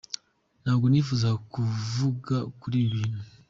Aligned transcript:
Ntabwo 0.61 0.85
nifuzaga 0.87 1.37
kuvuga 1.53 2.35
kuri 2.61 2.75
ibi 2.81 2.91
bintu. 2.95 3.21